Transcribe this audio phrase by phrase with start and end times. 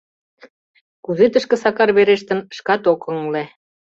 [1.03, 3.43] Кузе тышке Сакар верештын— шкат ок ыҥыле.